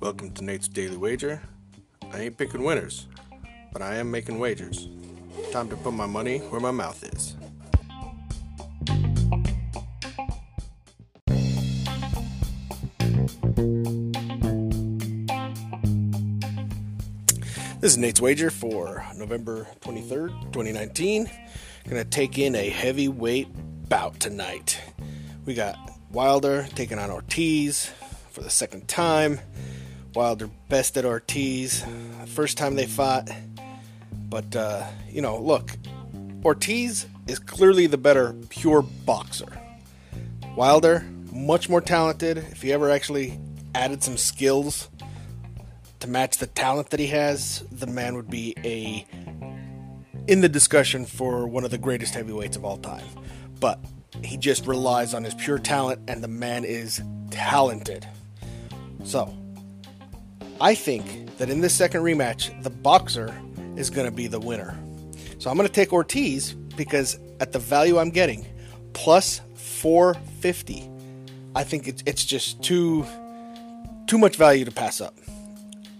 Welcome 0.00 0.32
to 0.34 0.42
Nate's 0.42 0.66
Daily 0.66 0.96
Wager. 0.96 1.40
I 2.12 2.22
ain't 2.22 2.36
picking 2.36 2.64
winners, 2.64 3.06
but 3.72 3.80
I 3.80 3.94
am 3.96 4.10
making 4.10 4.40
wagers. 4.40 4.88
Time 5.52 5.68
to 5.68 5.76
put 5.76 5.92
my 5.92 6.06
money 6.06 6.38
where 6.38 6.60
my 6.60 6.72
mouth 6.72 7.04
is. 7.04 7.36
This 17.80 17.92
is 17.92 17.98
Nate's 17.98 18.20
Wager 18.20 18.50
for 18.50 19.06
November 19.14 19.68
23rd, 19.82 20.30
2019. 20.52 21.30
Gonna 21.88 22.04
take 22.04 22.38
in 22.38 22.56
a 22.56 22.68
heavyweight 22.68 23.46
bout 23.88 24.18
tonight. 24.18 24.80
We 25.48 25.54
got 25.54 25.78
Wilder 26.12 26.68
taking 26.74 26.98
on 26.98 27.10
Ortiz 27.10 27.86
for 28.32 28.42
the 28.42 28.50
second 28.50 28.86
time. 28.86 29.40
Wilder 30.14 30.50
bested 30.68 31.06
Ortiz 31.06 31.82
first 32.26 32.58
time 32.58 32.74
they 32.74 32.84
fought. 32.84 33.30
But, 34.28 34.54
uh, 34.54 34.86
you 35.08 35.22
know, 35.22 35.40
look, 35.40 35.74
Ortiz 36.44 37.06
is 37.26 37.38
clearly 37.38 37.86
the 37.86 37.96
better 37.96 38.34
pure 38.50 38.82
boxer. 38.82 39.48
Wilder, 40.54 41.06
much 41.32 41.70
more 41.70 41.80
talented. 41.80 42.36
If 42.36 42.60
he 42.60 42.70
ever 42.70 42.90
actually 42.90 43.40
added 43.74 44.02
some 44.02 44.18
skills 44.18 44.90
to 46.00 46.08
match 46.08 46.36
the 46.36 46.46
talent 46.46 46.90
that 46.90 47.00
he 47.00 47.06
has, 47.06 47.64
the 47.72 47.86
man 47.86 48.16
would 48.16 48.28
be 48.28 48.54
a 48.66 49.06
in 50.26 50.42
the 50.42 50.48
discussion 50.50 51.06
for 51.06 51.46
one 51.46 51.64
of 51.64 51.70
the 51.70 51.78
greatest 51.78 52.14
heavyweights 52.14 52.58
of 52.58 52.66
all 52.66 52.76
time. 52.76 53.06
But 53.60 53.80
he 54.22 54.36
just 54.36 54.66
relies 54.66 55.14
on 55.14 55.24
his 55.24 55.34
pure 55.34 55.58
talent, 55.58 56.00
and 56.08 56.22
the 56.22 56.28
man 56.28 56.64
is 56.64 57.02
talented. 57.30 58.06
So, 59.04 59.34
I 60.60 60.74
think 60.74 61.36
that 61.38 61.50
in 61.50 61.60
this 61.60 61.74
second 61.74 62.02
rematch, 62.02 62.62
the 62.62 62.70
boxer 62.70 63.34
is 63.76 63.90
going 63.90 64.06
to 64.06 64.12
be 64.12 64.26
the 64.26 64.40
winner. 64.40 64.76
So 65.38 65.50
I'm 65.50 65.56
going 65.56 65.68
to 65.68 65.72
take 65.72 65.92
Ortiz 65.92 66.52
because 66.52 67.18
at 67.38 67.52
the 67.52 67.60
value 67.60 67.98
I'm 67.98 68.10
getting, 68.10 68.44
plus 68.92 69.40
450, 69.54 70.90
I 71.54 71.62
think 71.62 71.86
it's, 71.86 72.02
it's 72.06 72.24
just 72.24 72.62
too 72.62 73.06
too 74.08 74.18
much 74.18 74.36
value 74.36 74.64
to 74.64 74.70
pass 74.70 75.00
up. 75.00 75.14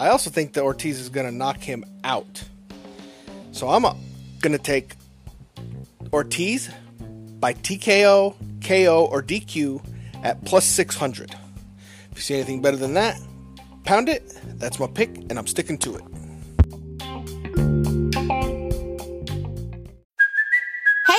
I 0.00 0.08
also 0.08 0.30
think 0.30 0.54
that 0.54 0.62
Ortiz 0.62 0.98
is 0.98 1.10
going 1.10 1.26
to 1.26 1.32
knock 1.32 1.58
him 1.58 1.84
out. 2.04 2.42
So 3.52 3.68
I'm 3.68 3.82
going 4.40 4.52
to 4.52 4.58
take 4.58 4.94
Ortiz 6.12 6.70
by 7.40 7.54
TKO, 7.54 8.34
KO, 8.62 9.08
or 9.10 9.22
DQ 9.22 9.84
at 10.22 10.44
plus 10.44 10.64
600. 10.64 11.34
If 12.10 12.16
you 12.16 12.22
see 12.22 12.34
anything 12.34 12.60
better 12.60 12.76
than 12.76 12.94
that, 12.94 13.20
pound 13.84 14.08
it. 14.08 14.32
That's 14.58 14.78
my 14.80 14.86
pick, 14.86 15.16
and 15.16 15.38
I'm 15.38 15.46
sticking 15.46 15.78
to 15.78 15.96
it. 15.96 16.02